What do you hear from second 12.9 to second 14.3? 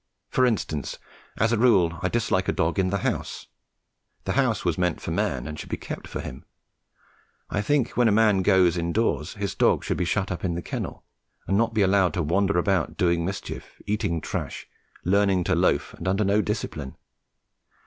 doing mischief, eating